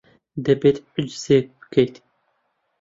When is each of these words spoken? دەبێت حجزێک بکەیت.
دەبێت 0.45 0.77
حجزێک 0.93 1.45
بکەیت. 1.59 1.95